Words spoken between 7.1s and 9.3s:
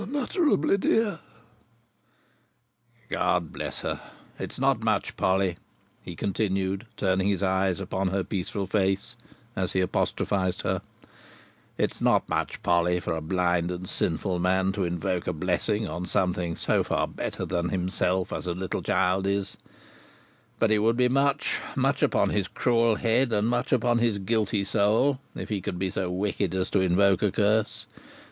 his eyes upon her peaceful face